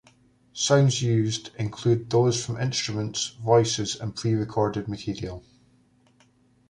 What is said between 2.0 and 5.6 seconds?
those from instruments, voices, and pre-recorded material.